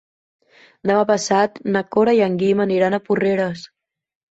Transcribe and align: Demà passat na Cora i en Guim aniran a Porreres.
Demà 0.91 1.03
passat 1.09 1.61
na 1.77 1.85
Cora 1.97 2.17
i 2.21 2.23
en 2.31 2.41
Guim 2.41 2.65
aniran 2.67 3.01
a 3.01 3.03
Porreres. 3.11 3.65